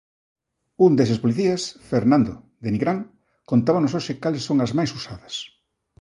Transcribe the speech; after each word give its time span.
Un 0.85 0.91
deses 0.99 1.21
policías, 1.23 1.61
Fernando, 1.91 2.33
de 2.63 2.69
Nigrán, 2.73 2.99
contábanos 3.51 3.95
hoxe 3.97 4.13
cales 4.23 4.45
son 4.47 4.57
as 4.65 4.71
máis 4.77 4.91
usadas. 4.99 5.35